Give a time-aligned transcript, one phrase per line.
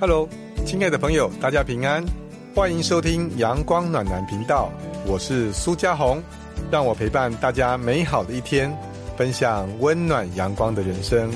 [0.00, 0.26] Hello，
[0.64, 2.02] 亲爱的朋友，大家平安，
[2.54, 4.72] 欢迎收听阳光暖男频道，
[5.06, 6.22] 我是苏家红，
[6.70, 8.74] 让我陪伴大家美好的一天，
[9.14, 11.30] 分享温暖阳光的人生。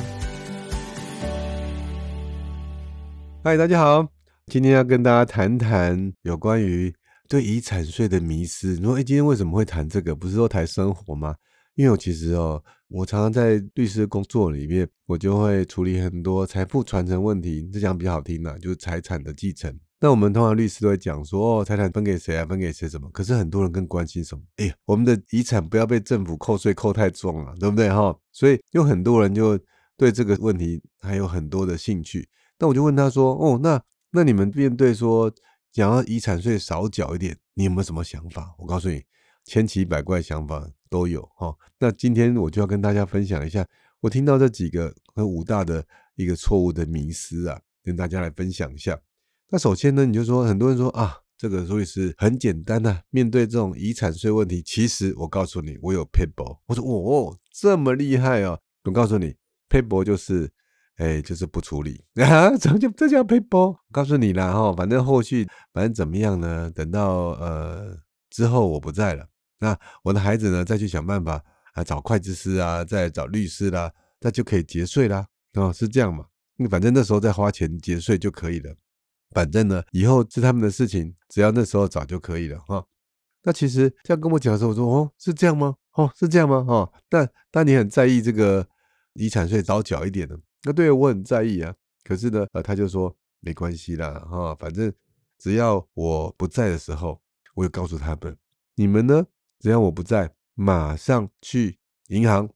[3.42, 4.08] 嗨，大家好，
[4.46, 6.90] 今天要跟大家谈谈有关于
[7.28, 8.68] 对遗产税的迷思。
[8.76, 10.16] 你说，哎，今天为什么会谈这个？
[10.16, 11.34] 不是说谈生活吗？
[11.74, 17.68] 因为我其实哦，我常常在律师工作里面，我就会处理很多财富传承问题。
[17.72, 19.76] 这讲比较好听的，就是财产的继承。
[20.00, 22.44] 那我们通常律师都会讲说，哦，财产分给谁啊？
[22.44, 23.08] 分给谁什么？
[23.10, 24.42] 可是很多人更关心什么？
[24.56, 28.14] 哎呀，我们的遗产不要被政府扣税扣太重了，对不对哈？
[28.30, 29.58] 所以有很多人就
[29.96, 32.28] 对这个问题还有很多的兴趣。
[32.58, 33.82] 那我就问他说，哦，那
[34.12, 35.32] 那你们面对说
[35.72, 38.54] 想要遗产税少缴一点，你有没有什么想法？
[38.58, 39.02] 我告诉你。
[39.44, 43.66] 千奇百怪想法都有哈，那今天我就要跟大家分享一下，
[44.00, 48.98] 我听到这几个和五大的一个错误的迷思啊，跟大家来分享一下。
[49.50, 59.34] 那首先呢，你就说很多人说啊，这个所以是很简单的，面对这种遗产税问题，其实我告诉你，我有 paper，我说哦这么厉害哦，我告诉你
[59.68, 60.50] ，paper 就是
[60.96, 63.76] 哎就是不处理啊， 怎么就这叫 paper？
[63.92, 66.70] 告诉你了哈，反正后续反正怎么样呢？
[66.74, 67.98] 等到呃
[68.30, 69.28] 之后我不在了。
[69.58, 71.42] 那我的孩子呢，再去想办法
[71.74, 76.26] 啊，找会计师啊，再找律师啦，那就可以节税啦，哦，是这样嘛？
[76.56, 78.74] 你反正那时候再花钱节税就可以了，
[79.30, 82.84] 反正呢，以后是他们的事情，只要那时候找就可以了哈。
[83.42, 85.74] 那其实这样跟我讲的时候，我说哦，是这样吗？
[85.94, 86.62] 哦，是这样吗？
[86.64, 88.66] 哈，但但你很在意这个
[89.14, 91.74] 遗产税早缴一点的，那对我很在意啊。
[92.04, 94.92] 可是呢，呃，他就说没关系啦，哈，反正
[95.38, 97.20] 只要我不在的时候，
[97.54, 98.36] 我就告诉他们，
[98.76, 99.26] 你们呢？
[99.64, 102.46] 只要我不在，马上去银行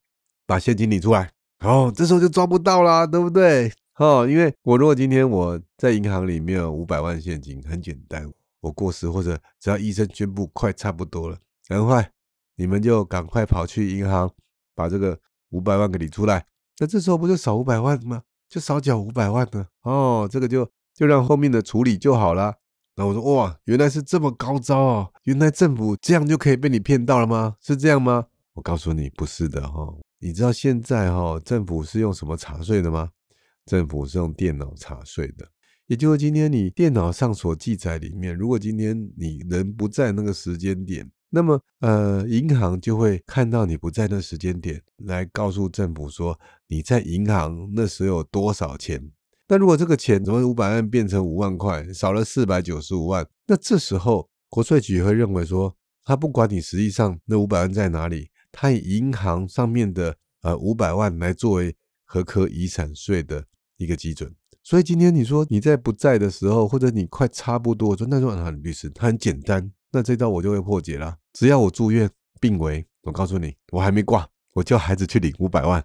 [0.44, 1.32] 把现金领出来。
[1.60, 3.72] 哦，这时候就抓不到啦，对不对？
[3.96, 12.12] 哦，因为我如果今天我在银行里面有五百万现金，很简单，我过世或者只要医生宣布快差不多了，赶快
[12.56, 14.30] 你们就赶快跑去银行
[14.74, 15.18] 把这个
[15.48, 16.44] 五百万给领出来。
[16.78, 18.22] 那这时候不就少五百万吗？
[18.50, 19.66] 就少缴五百万呢。
[19.80, 22.56] 哦，这个就就让后面的处理就好了。
[22.98, 25.12] 然后我说哇，原来是这么高招哦！
[25.22, 27.54] 原来政府这样就可以被你骗到了吗？
[27.60, 28.26] 是这样吗？
[28.54, 29.94] 我告诉你，不是的哈。
[30.18, 33.10] 你知道现在哈政府是用什么查税的吗？
[33.64, 35.46] 政府是用电脑查税的。
[35.86, 46.36] 也就是今天你电脑上所记载里面，如果今天你人不在那个时间点，那么呃银行就会看到你不在那时间点，来告诉政府说
[46.66, 49.12] 你在银行那时候有多少钱。
[49.50, 63.42] 那如果这个钱从五百万变成五万块，少了四百九十五万，那这时候国税局会认为说，他不管你实际上那五百万在哪里，他以银行上面的呃五百万来作为合科遗产税的
[63.78, 64.30] 一个基准。
[64.62, 71.16] 所以今天你说你在不在的时候，或者你快差不多，说那说啊律师，他很简单，那这招我就会破解了。
[71.32, 75.82] 只要我住院病危，我告诉你，我还没挂，我叫孩子去领五百万。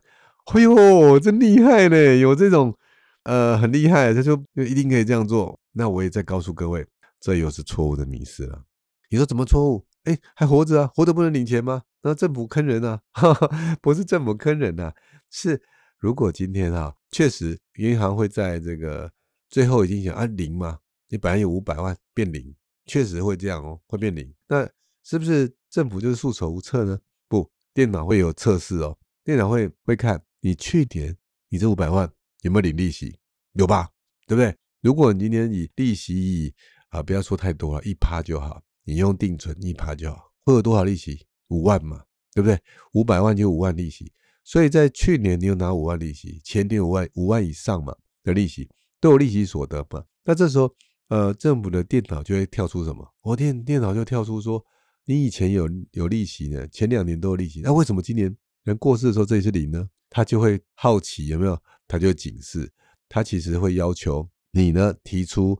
[0.47, 2.75] 哎呦，真厉害呢，有这种。
[3.23, 5.59] 呃，很厉害，他就就一定可以这样做。
[5.71, 6.85] 那我也再告诉各位，
[7.19, 8.63] 这又是错误的迷思了。
[9.09, 9.85] 你说怎么错误？
[10.03, 11.83] 哎，还活着啊，活着不能领钱吗？
[12.01, 13.01] 那政府坑人啊？
[13.81, 14.93] 不是政府坑人啊，
[15.29, 15.61] 是
[15.97, 19.09] 如果今天啊，确实银行会在这个
[19.49, 22.53] 最后已经想啊零嘛，你本来有五百万变零，
[22.85, 24.33] 确实会这样哦，会变零。
[24.49, 24.69] 那
[25.03, 26.99] 是不是政府就是束手无策呢？
[27.29, 31.15] 不，电脑会有测试哦，电脑会会看你去年
[31.47, 32.11] 你这五百万。
[32.43, 33.17] 有没有领利息？
[33.53, 33.89] 有吧，
[34.27, 34.55] 对不对？
[34.81, 36.53] 如果你今天以利息以
[36.89, 38.61] 啊，不要说太多了，一趴就好。
[38.85, 41.25] 你用定存一趴就好，会有多少利息？
[41.47, 42.59] 五万嘛，对不对？
[42.93, 44.11] 五百万就五万利息。
[44.43, 50.03] 所以在去年你有拿五万利息，前年五万五万以上嘛的利息都有利息所得嘛。
[50.25, 50.69] 那这时候
[51.07, 53.07] 呃，政府的电脑就会跳出什么？
[53.21, 54.61] 我电电脑就跳出说，
[55.05, 59.87] 你以前有有利息呢，前两年都有利息，那为什么今年人过世的时候这里是零呢？
[60.13, 61.59] 他就会好奇有没有？
[61.87, 62.71] 他就警示，
[63.09, 65.59] 他其实会要求你呢提出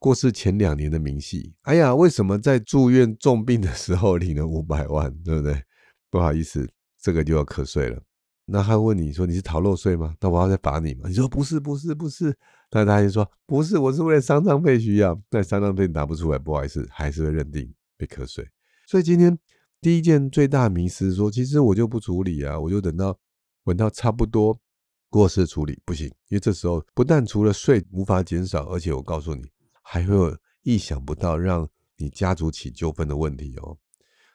[0.00, 1.54] 过世前两年的明细。
[1.62, 5.62] 哎呀，为什么在住院重病的时候领了五百万，对不对？
[6.10, 6.68] 不好意思，
[7.00, 8.02] 这个就要课税了。
[8.44, 10.16] 那他问你说你是逃漏税吗？
[10.20, 11.08] 那我要再罚你吗？
[11.08, 12.36] 你说不是，不是，不是。
[12.72, 15.16] 那他就说不是，我是为了丧葬费需要。
[15.30, 18.44] 那丧葬费拿不出来，不好意思，还是会认定被课税。
[18.86, 19.38] 所以今天
[19.80, 23.16] 第一件最大迷思说，其实我就不处理啊，我就等到
[23.64, 24.58] 稳到差不多。
[25.08, 29.44] 过世处理不行，因为这时候不但除了税无法减少，而且我告诉你，
[29.82, 31.68] 还会有意想不到让
[31.98, 33.76] 你家族起纠纷的问题哦。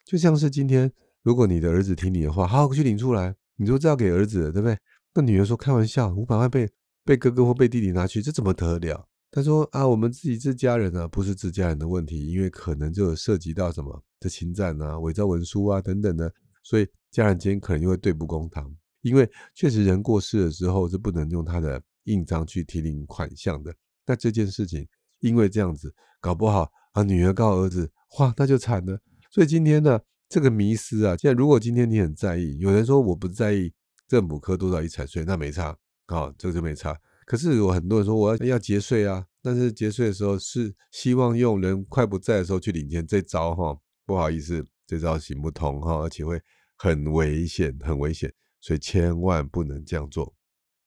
[0.05, 0.91] 就像是今天，
[1.23, 4.77] 如果你的儿子听你的话，好好去领出来，你说这要给儿子，对不对？
[5.15, 6.69] 那女儿说开玩笑，五百万被
[7.03, 9.07] 被哥哥或被弟弟拿去，这怎么得了？
[9.31, 16.31] 他说啊，我们自己自家人啊，不是自家人的问题，因为可能就有涉及到什么这侵占啊、伪造文书啊等等的，
[16.61, 18.71] 所以家人间可能就会对簿公堂。
[19.07, 23.73] 因为确实人过世的时候是不能用他的印章去提领款项的。
[24.05, 24.87] 那这件事情
[25.19, 28.99] 因为这样子，搞不好啊女儿告儿子，哇，那就惨了。
[29.31, 29.99] 所以今天呢，
[30.29, 33.73] 这个迷失啊，现在如果今天你很在意，有人说我不在意
[34.07, 35.77] 政府科多少遗产税，那没差，
[36.07, 36.97] 好，这个就没差。
[37.25, 46.41] 可是有很多人说我要要节税啊，但是节税的时候是希望用人快不在的时候去领钱，这招哈，不好意思，这招行不通哈，而且会
[46.77, 50.33] 很危险，很危险，所以千万不能这样做。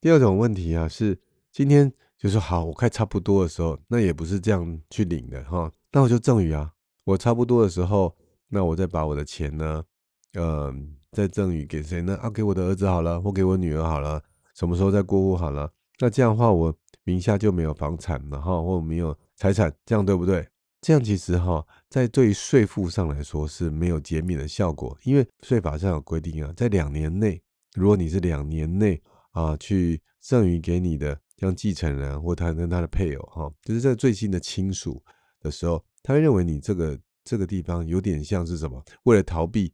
[0.01, 1.19] 第二种问题啊，是
[1.53, 6.73] 今天就说好，我快差不多的时候，那也不是这样去领的哈，那我就赠与啊，
[7.05, 8.17] 我差不多的时候。
[8.53, 9.85] 那我再把我的钱呢，
[10.33, 12.17] 嗯，再赠与给谁呢？
[12.17, 14.21] 啊，给我的儿子好了，或给我女儿好了，
[14.57, 15.73] 什么时候再过户好了？
[16.01, 16.75] 那这样的话，我
[17.05, 20.45] 名下就没有房产了哈，或没有财产，这样对不对？
[20.81, 27.41] 这样其实哈，在对于税负上来说是没有减免的效果，因为税法上有规定啊，在两年内，
[27.75, 29.03] 如果你是两年内
[29.33, 35.03] 啊去赠与给你的像继承人或他跟他的配偶哈，就是在最新的亲属
[35.41, 36.99] 的时候，他会认为你这个。
[37.23, 38.83] 这个地方有点像是什么？
[39.05, 39.73] 为了逃避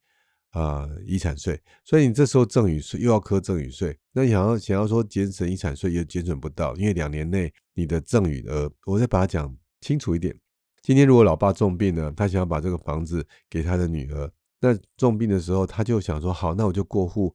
[0.51, 3.97] 啊遗产税，所以你这时候赠与税又要科赠与税。
[4.13, 10.37] 那想要想要说节省遗产税也节省不到，因为两年内你的赠与额，我再把它讲清楚一点。
[10.83, 17.35] 今天如果老爸重病了，他想要把这个房子给他的女儿，那重病的时候他就想说好，那我就过户，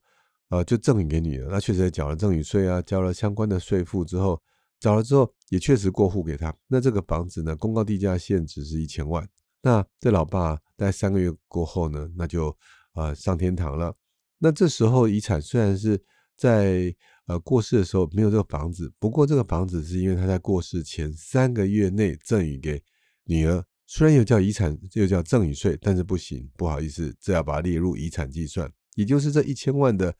[0.51, 1.47] 呃，就赠与给女儿。
[1.49, 4.39] 那确实也缴了赠与税啊，交了相关的税负之后，
[4.81, 6.53] 缴了之后也确实过户给他。
[6.67, 9.27] 那这个房子呢，公告地价限值是一千万。
[9.61, 12.55] 那这老爸在三个月过后呢，那就
[12.95, 13.95] 呃上天堂了。
[14.39, 16.03] 那这时候遗产虽然是
[16.35, 16.93] 在
[17.27, 22.83] 呃过世的时候没有这个房子，不过这个房子是因为他在过世前三个月内赠与给
[23.23, 28.69] 女儿，虽然又叫遗产又叫赠与税，但是不行，不好意思，这要把它列入遗产计算。
[28.95, 30.13] 也就是这一千万的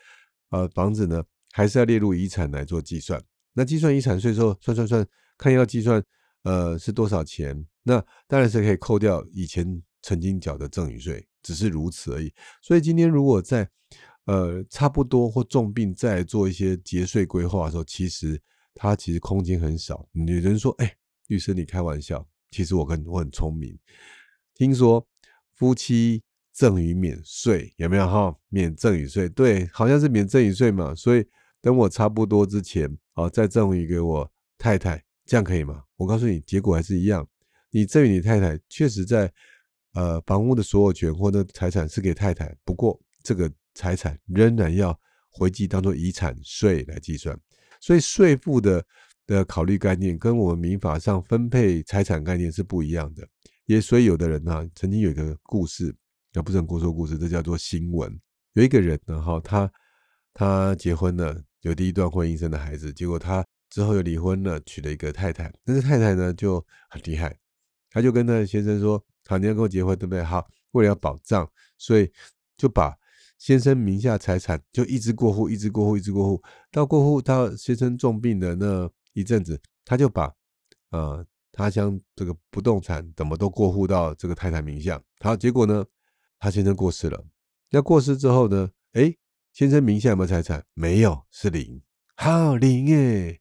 [0.52, 1.22] 呃房子呢，
[1.52, 3.22] 还是要列入遗产来做计算。
[3.54, 5.06] 那计算遗产税之后，算算算，
[5.38, 6.02] 看要计算
[6.44, 7.66] 呃是多少钱。
[7.84, 12.32] 那当然是可以扣掉以前曾经缴的赠与税，只是如此而已。
[12.62, 13.68] 所以今天如果在
[14.26, 18.40] 呃差不多或重病再做一些节税规划的时候，其实
[18.76, 20.08] 它其实空间很少。
[20.14, 20.96] 有人说：“哎，
[21.28, 23.80] 律师你开玩笑。”其实我跟我很聪明，
[24.54, 25.08] 听说
[25.54, 26.22] 夫妻
[26.54, 28.36] 赠与免税有没有哈？
[28.50, 30.94] 免赠与税，对，好像是免赠与税嘛。
[30.94, 31.26] 所以
[31.62, 35.84] 等我差不多之前，哦，再赠与给我太太，这样可以吗？
[35.96, 37.28] 我告诉你，结果还是一样。
[37.70, 39.32] 你赠与你太太，确实在
[39.94, 44.98] 呃房屋的所有权或者财产是给太太，不过这个财产仍然要
[45.30, 47.40] 回计当做遗产税来计算，
[47.80, 48.86] 所以税负的
[49.26, 53.26] 的考虑概念跟我们民法上分配财产概念是不一样的。
[53.66, 55.96] 也所以有的人呢，曾经有一个故事，
[56.34, 58.20] 啊不是很故说故事，这叫做新闻。
[58.54, 59.72] 有一个人呢，哈，他
[60.34, 67.38] 他结婚了，有第一段婚姻生的孩子，结果他之后又离婚了，娶了一个太太，但是太太呢就很厉害。
[67.90, 70.24] 他就跟他的先生说：“好，你要跟我结婚，对不对？
[70.24, 72.10] 好，为了要保障，所以
[72.56, 72.98] 就把
[73.38, 76.42] 先生名下财产就一直过户，一直过户，一直过户。
[76.72, 80.34] 到过户到先生重病的那一阵子，他就把
[80.92, 85.02] 呃他将这个不动产怎么都过户到这个太太名下。
[85.20, 85.86] 好，结果呢，
[86.42, 87.26] 他先生过世了。
[87.70, 89.16] 那过世之后呢，哎，
[89.54, 90.62] 先生名下有没有财产？
[90.74, 91.82] 没有，是零。
[92.18, 93.40] 好，零哎。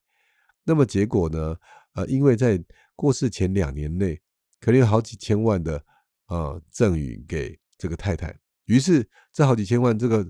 [0.62, 1.56] 那么结果呢？
[1.94, 2.62] 呃，因为在
[2.94, 4.20] 过世前两年内。
[4.62, 5.82] 可能有好几千万的
[6.26, 10.22] 呃赠与给这个太太，于是这好几千万这个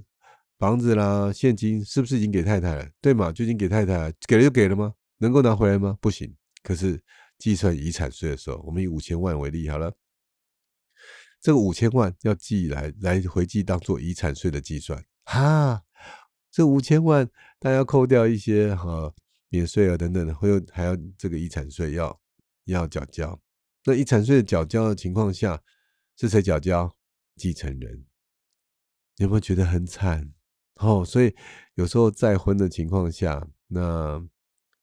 [0.57, 2.89] 房子啦、现金是不是已经给太太了？
[3.01, 3.33] 对嘛？
[3.33, 4.95] 就已经给太太了，给了就给了吗？
[5.19, 5.99] 能够拿回来吗？
[6.01, 6.33] 不行。
[6.63, 7.03] 可是
[7.39, 9.93] 计算遗产税的时候，我们以五千万为例好了，
[11.41, 15.83] 这个五千万要计来来回计当做遗产税的计算哈，
[16.51, 17.29] 这五千万
[17.59, 19.13] 大家扣掉一些哈
[19.49, 22.21] 免税啊等等的，会有还要这个遗产税要
[22.65, 23.41] 要缴交。
[23.85, 25.63] 那遗产税的缴交的情况下，
[26.17, 26.95] 是谁缴交？
[27.37, 28.05] 继承人。
[29.17, 30.33] 有没有觉得很惨？
[30.77, 31.35] 哦，所以
[31.75, 34.23] 有时候再婚的情况下，那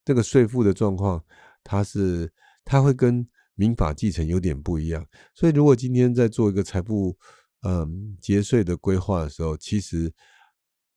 [0.03, 1.23] 这个税负的状况，
[1.63, 2.33] 它是
[2.65, 5.05] 它会跟民法继承有点不一样。
[5.35, 7.13] 所以如果今天在做一个财富
[7.63, 10.09] 嗯节税的规划的时候，其实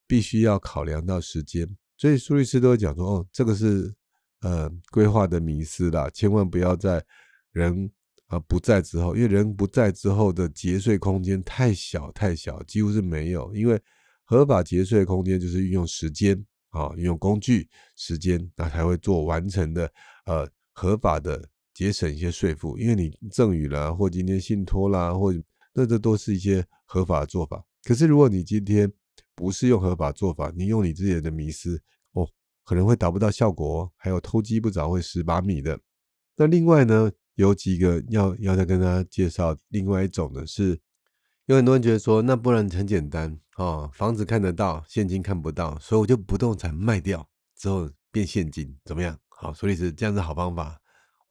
[0.07, 1.69] 必须要考量到时间。
[1.97, 3.93] 所以苏律师都会讲说，哦，这个是
[4.43, 7.05] 呃规划的迷失啦，千万不要在。
[7.53, 7.91] 人
[8.29, 13.53] 啊不在之后，因为人不在之后的节税空间太小太小，几乎是没有。
[13.57, 13.77] 因为
[14.23, 19.93] 合法节税空间就是运用时间啊，运用工具时间，那才会做完成的
[20.27, 21.45] 呃合法的
[21.81, 25.33] 节省一些税负，因为你赠与啦，或今天信托啦，或
[25.73, 27.65] 那这都是一些合法的做法。
[27.85, 28.93] 可是如果你今天
[29.35, 31.81] 不是用合法做法，你用你自己的迷思
[32.13, 32.29] 哦，
[32.67, 35.81] 可能会达不到效果，还有偷鸡不着会蚀把米的。
[36.37, 40.79] 那另外呢，有几个要要再跟大家介绍，另外一种呢是，
[41.47, 49.19] 有很多人觉得说，那不然很简单哦，房子看得到，现金看不到，所以我就不动产卖掉之后变现金，怎么样？
[49.29, 50.79] 好，所以是这样子好方法。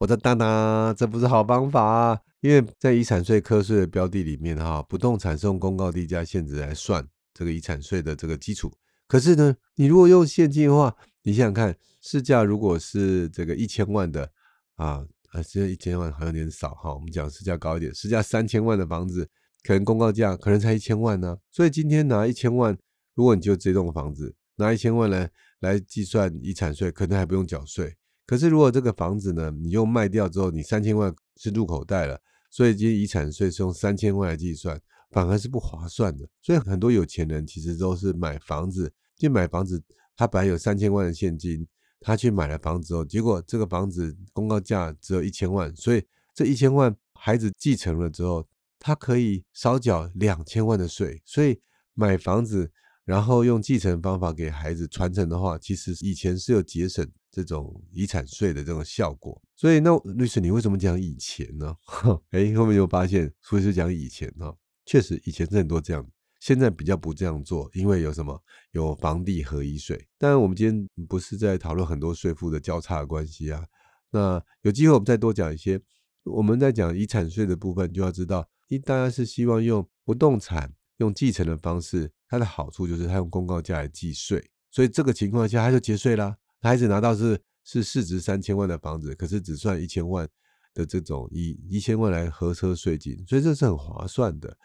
[0.00, 2.18] 我的当当，这不是好方法啊！
[2.40, 8.72] 因为在遗产税课税的标的里面，哈，不动产是用公告地价现值来算这个遗产税的这个基础。
[9.06, 14.32] 可是呢，你如果用现金的话，你想想看，市价如果是这个一千万的
[14.76, 16.94] 啊，啊，现在一千万好像有点少哈。
[16.94, 19.28] 我们讲市价高一点，市价三千万的房子，
[19.62, 21.36] 可能公告价可能才一千万呢。
[21.50, 22.74] 所以今天拿一千万，
[23.14, 27.96] 如果你就这栋房子拿一千万来来计算遗产税，可能还不用缴税。
[28.30, 32.16] 可是，如果这个房子呢，你又卖掉之后，你三千万是入口袋了，
[32.48, 36.24] 所以今天遗产税是用三千万来计算，反而是不划算的。
[36.40, 39.82] 所以很多有钱人其实都是买房子，就买房子，
[40.14, 41.66] 他本来有三千万的现金，
[41.98, 46.00] 他去买了房子后，结果这个房子公告价只有一千万，所以
[46.32, 48.46] 这一千万孩子继承了之后，
[48.78, 51.20] 他可以少缴两千万的税。
[51.24, 51.60] 所以
[51.94, 52.70] 买房子，
[53.10, 57.04] 然后用继承方法给孩子传承的话，其实以前是有节省。
[57.32, 61.72] 这种遗产税的这种效果，所以那律师，你为什么讲以前呢？
[62.30, 64.52] 哎，后面又发现，所以是讲以前哈，
[64.84, 66.04] 确实以前是很多这样，
[66.40, 70.08] 现在比较不这样做，因为有什么有房地合一税。
[70.18, 73.64] 当然，我们今天不是在讨论很多税负的交叉关系啊。
[74.10, 75.80] 那有机会我们再多讲一些。
[76.24, 86.36] 我们在讲遗产税的部分，就要知道，一大家是希望用不动产用继承的方式，它的好处就是它用公告价来计税，所以这个情况下它就节税啦。
[86.62, 90.28] 孩子拿到是是市值三千万的房子，可是只算一千万
[90.72, 94.56] 的这种以一千万来合车税金，所以这是很划算的。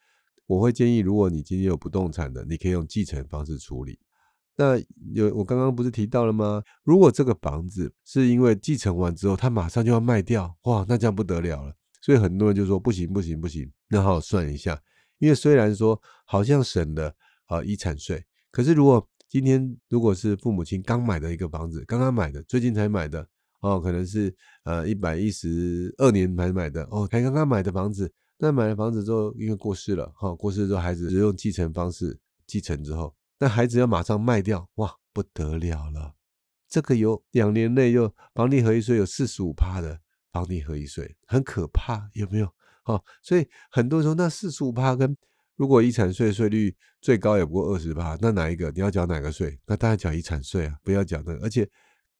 [0.45, 3.97] 我会建议，如果你今天有不动产的，你可以用继承方式处理。
[4.55, 4.77] 那
[5.13, 6.61] 有我刚刚不是提到了吗？
[6.83, 11.73] 如果这个房子是因为继承完之后，他马上就要卖掉，哇，那这样不得了了。
[12.01, 14.79] 所以很多人就说不行不行不行，那好好算一下，
[15.17, 17.13] 因为虽然说好像省了
[17.45, 23.27] 啊遗产税，可是如果今天如果是父母亲刚买的一个房子，刚刚买的，最近才买的
[23.61, 24.33] 哦，可能是
[24.63, 36.13] 呃一百一十二年才买的哦，才刚刚买的房子，那买了房子之后，因为过世了哈，过世之后孩子只用继承方式继承之后，那孩子要马上卖掉，哇，不得了了，
[36.69, 39.99] 这个有两年内又房地合一税有四十五趴的
[40.31, 42.49] 房地合一税，很可怕，有没有？
[42.85, 45.17] 哦，所以很多时候那四十五趴跟
[45.55, 49.57] 如果遗产税税率最高也不过二十八，那哪一个你要缴哪个税？
[49.65, 51.43] 那当然缴遗产税啊，不要缴那个。
[51.43, 51.69] 而且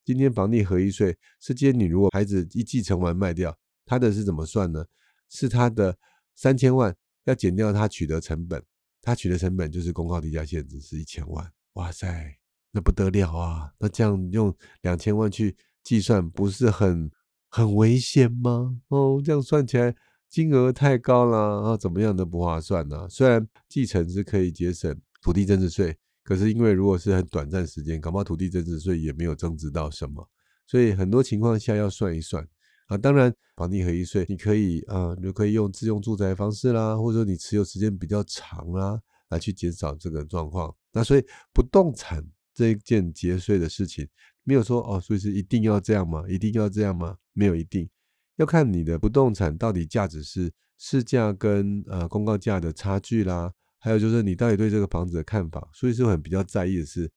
[0.04, 4.86] 今天房地合一税是今天你如果孩子一继承完卖掉，他的是怎么算呢？
[5.30, 5.98] 是他的
[6.36, 8.64] 三千万要减掉他取得成本，
[9.02, 11.52] 他取得成本就是公告地价限制是一千万。
[11.74, 12.38] 哇塞，
[12.72, 13.74] 那不得了啊！
[13.80, 17.12] 那这样用两千万去计算，不是很
[17.50, 18.80] 很危险吗？
[18.88, 19.94] 哦，这样算起来。
[20.30, 23.08] 金额太高了啊，怎么样都不划算呢？
[23.10, 30.28] 虽然继承是可以节省土地增值税，可是因为如果是很短暂时间，搞不好土地增值税也没有增值到什么，
[30.68, 32.46] 所以很多情况下要算一算
[32.88, 32.98] 啊。
[32.98, 40.76] 当然，房地合一税你可以啊，你可以用自用住宅方式啦，或者说你持有时间比较长啦，来去减少这个状况。
[40.92, 44.08] 那所以不动产这一件节税的事情，
[44.44, 46.26] 没有说哦，所以是一定要这样吗？
[46.28, 47.18] 一定要这样吗？
[47.34, 47.90] 没有一定。
[48.38, 55.70] 要看你的不动产到底价值是市价跟呃公告价的差距啦，还有就是你到底对这个房子的看法。
[55.74, 57.10] 所以是很比较在意的是，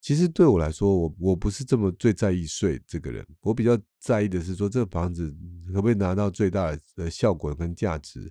[0.00, 5.34] 其实对我来说，我我不是这么最在意税这个人，我比较在意的是说这个房子
[5.72, 8.30] 可不可以拿到最大的效果跟价值。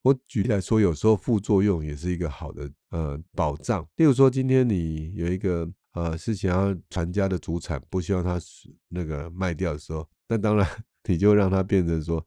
[0.00, 3.86] 我举例来说，有时候副作用也是一个好的呃保障。
[3.96, 8.40] 例如说，今天你有一个呃是想要传家的祖产，不希望它
[8.88, 10.66] 那个卖掉的时候，那当然。
[11.06, 12.24] 你就让他变成说，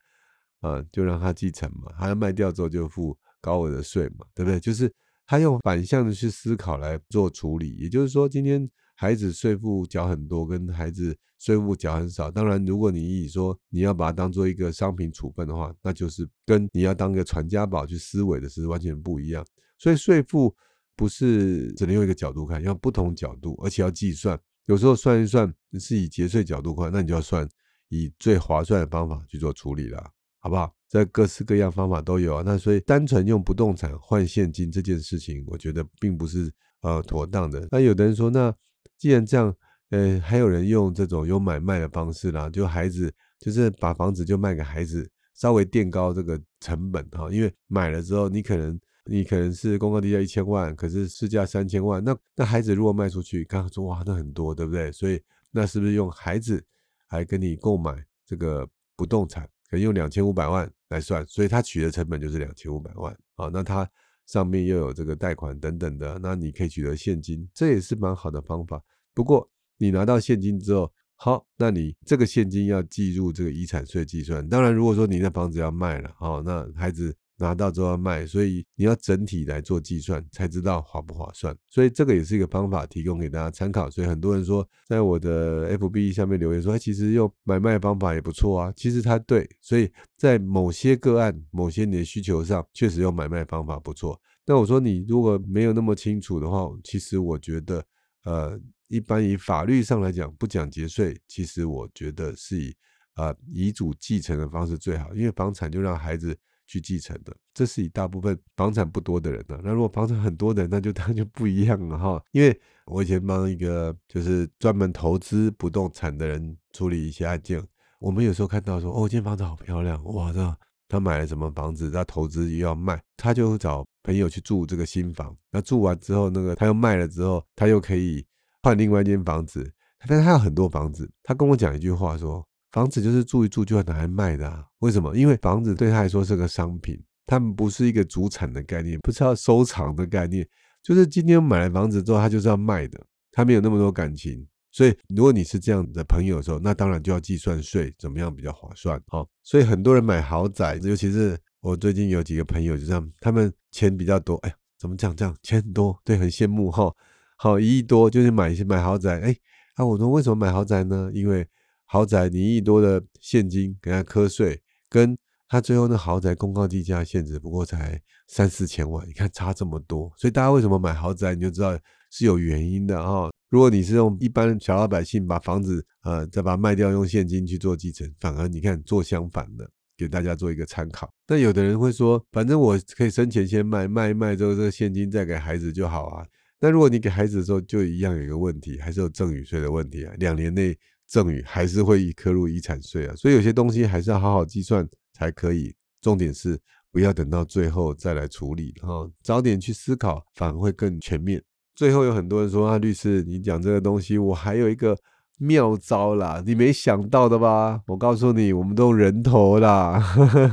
[0.61, 4.59] 啊，就让他继承嘛，他要卖掉之后就付高额的税嘛，对不对？
[4.59, 4.91] 就是
[5.25, 7.75] 他用反向的去思考来做处理。
[7.75, 12.31] 也就是说，今天孩子税负缴很多，跟孩子税负缴很少。
[12.31, 19.45] 当然，如果你以说你要把它当做一个商品处分的话，那就是跟你要当个传家宝去思维的是完全不一样。
[19.77, 20.55] 所以税负
[20.95, 24.39] 不是只能用一个角度看，要不同角度，而且要计算。
[24.65, 27.47] 有时候算一算是以节税角度看，那你就要算。
[27.89, 30.73] 以最划算的方法去做处理了，好不好？
[30.89, 32.43] 这各式各样方法都有啊。
[32.45, 36.51] 那所以单纯用不动产换现金这件事情，我觉得并不是
[36.81, 37.67] 呃妥当的。
[37.71, 38.53] 那有的人说，那
[38.97, 39.53] 既然这样，
[39.89, 48.79] 呃，还有人用这种有买卖的方式啦，就孩子就是把房子就卖给孩子，稍微垫高这个成本哈，因为买了之后你可能。
[49.09, 54.91] 你可能是公告地价一千万，可是市价三千万，那那孩子如果卖出去，刚刚说哇，那很多，对不对？
[54.91, 55.17] 所以
[55.49, 56.61] 那是不是用孩子
[57.07, 63.49] 还跟你购买这个不动产，可以用两千五百万来算，所以他取的成本就是两千五百万啊。
[63.51, 63.89] 那他
[64.25, 68.81] 上面又有这个贷款等等的，那你可以取得现金，这也是蛮好的方法。
[69.13, 74.47] 不过你拿到现金之后，好，那你这个现金要计入这个遗产税计算。
[74.47, 77.15] 当然，如果说你那房子要卖了，哦，那孩子。
[77.39, 81.55] 拿到之后要卖，所以你要整体来做计算，才知道划不划算。
[81.69, 83.89] 所以这个也是一个方法，提供给大家参考。
[83.91, 88.73] 所以很多人说，在我的 FB 下面留言说，哎，其实用买卖方法也不错啊。
[88.75, 94.19] 其实它对，所以在某些个案、某些你的需求上，确实用买卖方法不错。
[94.43, 97.85] 那我说你如果没有那么清楚的话，其实我觉得，
[98.23, 102.73] 呃，一般以法律上来讲，不讲节税，其实我觉得是以
[103.13, 106.35] 啊遗嘱继承的方式最好，因为房产就让孩子。
[106.67, 109.57] 去继承的，这是以大部分房产不多的人呢。
[109.63, 112.21] 那如果房产很多的人，那就 当然就不一样了哈。
[112.33, 117.65] 因为我以前帮一个就是专门投资不动产的人处理一些案件，
[117.99, 120.57] 我们有时候看到说，哦，这间房子好漂亮，哇，这
[120.89, 125.35] 他买了什么房子，他投资又要卖，他就找朋友去住这个新房。
[125.51, 128.25] 那住完之后，那个他又卖了之后，他又可以
[128.61, 129.71] 换另外一间房子。
[130.07, 132.46] 但是他有很多房子，他跟我讲一句话说。
[132.71, 134.65] 房子就是住一住就要拿来卖的啊？
[134.79, 135.15] 为什么？
[135.15, 140.47] 因为房子对他来说是个商品，他们不是一个主产的概念，不是要收藏的概念。
[140.83, 142.99] 就是今天买了房子之后，他就是要卖的，
[143.31, 144.47] 他没有那么多感情。
[144.71, 149.01] 所以，如果你是这样的朋友的时候，那当然就要计算税，怎么样比较划算？
[149.07, 155.35] 好，所以很多人买豪宅，尤其是我最近有几个朋友就这样，他们钱比较多，哎呀，怎么讲这样？
[155.41, 156.93] 钱很多，对，很羡慕哈。
[157.37, 159.35] 好，一亿多就是买一些买豪宅，哎，
[159.77, 161.09] 那我说为什么买豪宅呢？
[161.11, 161.47] 因为
[161.87, 165.17] 豪宅你一亿多的现金给他瞌税，跟
[165.47, 171.79] 他最后那豪宅公告地价限制不过才三四千万，你看差这么多，所以大家为什么买豪宅，你就知道
[172.11, 173.31] 是有原因的哈。
[173.49, 181.09] 如果你是用一般小老百姓把房子呃再把它卖掉，用现金去做继承，反而你看做相反的，给大家做一个参考。
[181.29, 186.25] 那有的人会说，反正我可以生前先卖，卖一卖之后这个现金再给孩子就好啊。
[186.59, 190.77] 那如果你给孩子的时候，就一样有一个问题，还是有赠与税的问题啊，两年内。
[191.07, 195.73] 赠与还是会刻入遗产税啊，所以有些东西还是要好好计算才可以。
[195.99, 196.57] 重点是
[196.91, 201.43] 不要等到最后再来处理，哈，早点去思考反而会更全面。
[201.75, 204.95] 最后有很多人说啊，律师你讲这个东西，我还有一个
[205.39, 207.81] 妙招啦，你没想到的吧？
[207.87, 210.01] 我告诉你，我们都用人头啦，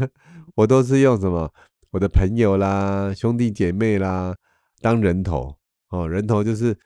[0.56, 1.52] 我都是用什么？
[1.90, 4.34] 我的朋友啦、兄弟姐妹啦
[4.80, 5.56] 当人头
[5.90, 6.76] 哦，人头就是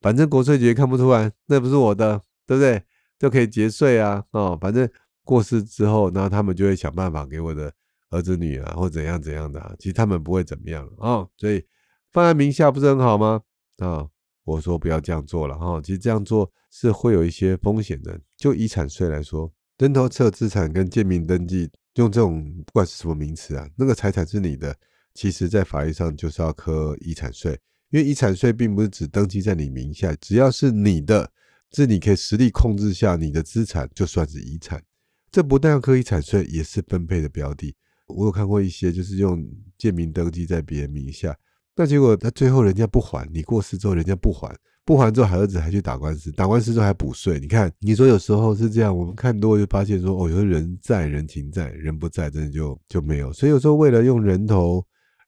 [0.00, 2.82] 反正国税局看不出来，那不是我的，对不对？
[3.18, 4.88] 就可以节税啊，哦，反正
[5.24, 7.72] 过世之后，然后他们就会想办法给我的
[8.10, 11.64] 儿子女啊，或怎样怎样的，其实他们不会怎么样啊，所以
[12.12, 13.40] 放在名下不是很好吗？
[13.78, 14.06] 啊，
[14.44, 18.20] 我说不要这样做了哈，其实这样做是会有一些风险的。
[18.36, 24.76] 就遗产税来说，人头册资产跟建名登记用这种不管是什么名词啊，那个财产是你的，
[25.14, 27.58] 其实在法律上就是要科遗产税，
[27.90, 31.30] 因为遗产税并不是只登记在你名下，只要是你的。
[31.72, 34.82] 是你可以实力控制下你的资产，就算是遗产。
[35.30, 37.74] 这不但要科遗产税，也是分配的标的。
[38.06, 39.44] 我有看过一些，就是用
[39.76, 41.36] 建名登记在别人名下，
[41.74, 47.38] 那结果他最后人家不还，你过世之后人家不还，不还之后，儿子还去打官司，打官司之后还补税。
[47.40, 53.32] 你看，你说有时候是这样，我们看多就发现说，哦，有人在人情在，人不在，真的就就没有。
[53.32, 54.82] 所以有时候为了用人头。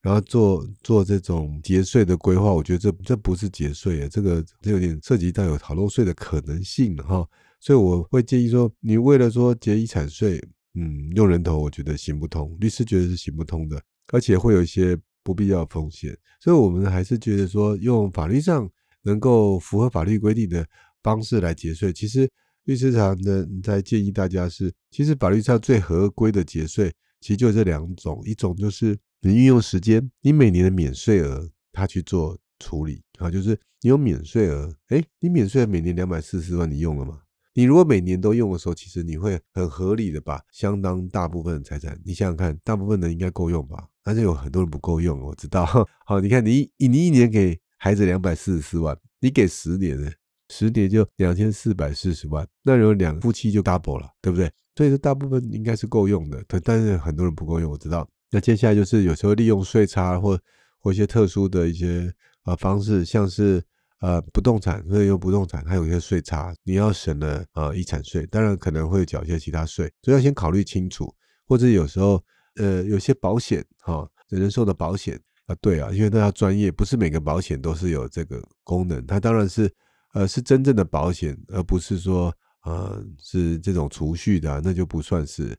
[0.08, 7.28] 然后做做这种节税的规划，我觉得这这不是节税啊，这个这有点涉及到有逃漏税的可能性哈，
[7.60, 10.42] 所以我会建议说，你为了说节遗产税，
[10.76, 13.78] 嗯，用人头我觉得行不通，律师觉得是行不通的，
[14.10, 18.66] 而且会有一些不必要风险，所以我们还是觉得说，用法律上
[19.02, 20.66] 能够符合法律规定的
[21.02, 21.92] 方式来节税。
[21.92, 22.26] 其实
[22.64, 26.90] 律师常的在建议大家是，其实法律上最合规的节税，
[27.20, 28.96] 其实就这两种，一种就是。
[29.20, 37.22] 你运用时间，你每年的免税额，他去做处理啊，就是你有免税额，哎，你免税额每年两百四十万，你用了吗？
[37.54, 43.88] 你如果每年都用的时候，其实你会很合理的把相当大部分的财产，你想想看，大部分人应该够用吧？
[44.04, 45.66] 但是有很多人不够用，我知道。
[46.06, 50.08] 好，你看你你一年给孩子两百四十四万，你给十年呢，
[50.50, 54.48] 十年就两千四百四十万，那有两夫妻就 double 了，对不对？
[54.76, 58.08] 所以说大部分应该是够用的，但但是很多人不够用，我知道。
[58.30, 60.38] 那接下来就是有时候利用税差或
[60.78, 62.12] 或一些特殊的一些
[62.44, 63.62] 呃方式，像是
[64.00, 71.12] 呃不动产，所以用不动产，它有一些税差，你要省了呃遗产税，当然可能会缴一些其他税，所以要先考虑清楚。
[71.46, 72.22] 或者有时候
[72.56, 79.72] 呃有些保险哈，人寿的保险啊，对啊，因为大家专业，不是每个保险都是有这个功能，它当然是
[80.12, 82.30] 呃是真正的保险，而不是说
[82.64, 85.56] 呃是这种储蓄的，那就不算是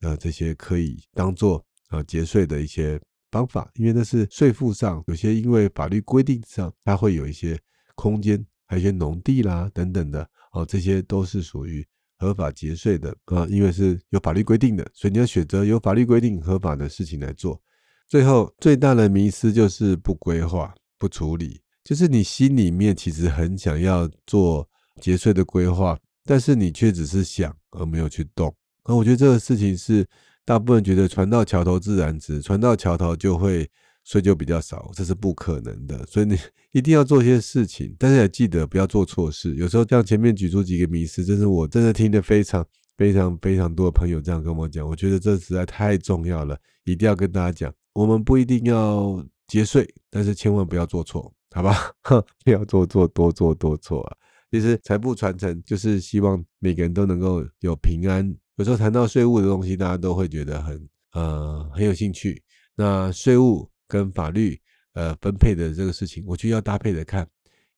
[0.00, 3.00] 呃这些可以当做呃节税的一些。
[3.30, 7.60] 方法，因为那是税负上有些，因为法律规定上，它会有一些
[7.94, 17.60] 空间，还有一些农地啦等等的，哦，这些都是属于合法节税的啊，因为是有法律规定的，所以你要选择有法律规定合法的事情来做。
[18.08, 24.66] 最后，最大的迷失就是不规划、不处理，就是你心里面其实很想要做
[25.02, 28.56] 节税的规划，但是你却只是想而没有去动。
[28.86, 30.08] 那我觉得这个事情是。
[30.48, 33.68] 大部分觉得船到桥头自然直，船到桥头就会
[34.02, 36.06] 税就比较少，这是不可能的。
[36.06, 36.38] 所以你
[36.72, 39.54] 一定要做一些事情，但是也记得不要做错事。
[39.56, 42.64] 有时候像前面举出几个迷思，这是我真的听得非常
[42.96, 47.70] 非常非常多的朋友这样跟我讲，我觉得这实在太重要了，一定要跟大家讲。
[47.92, 51.92] 我们不一定要节税，但是千万不要做错，好吧？
[52.42, 54.16] 不要做做多做多错啊！
[54.50, 58.34] 其实财富传承就是希望每个人都能够有平安。
[58.58, 62.42] 有时候谈到税务的东西，大家都会觉得很呃很有兴趣。
[62.74, 64.60] 那税务跟法律
[64.94, 67.26] 呃分配的这个事情，我觉得要搭配着看。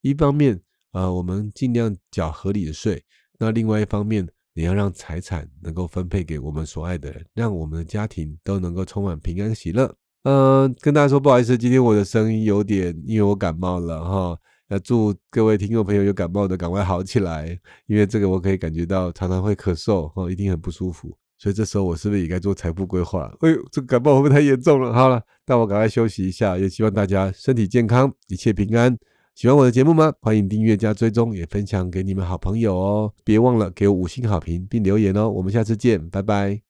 [0.01, 0.59] 一方面
[0.93, 3.03] 呃我们尽量缴合理的税，
[3.39, 9.95] 那另外一方面你要让财产能够分配给我们所爱的人，让我们的家庭都能够充满平安喜乐。
[10.23, 14.39] 嗯，跟大家说不好意思，今天我的声音有点因为我感冒了哈。
[14.71, 21.13] 那祝各位听众朋友有感冒的赶快好起来，因为这个我可以感觉到常常会咳嗽哦，一定很不舒服。
[21.37, 23.29] 所以这时候我是不是也该做财富规划？
[23.41, 24.93] 哎呦，这个感冒会不会太严重了？
[24.93, 28.97] 好了，那我赶快休息一下，也希望大家身体健康，一切平安。
[29.35, 30.13] 喜欢我的节目吗？
[30.21, 33.13] 欢迎订阅加追踪，也分享给你们好朋友哦。
[33.25, 35.29] 别忘了给我五星好评并留言哦。
[35.29, 36.70] 我们下次见，拜拜。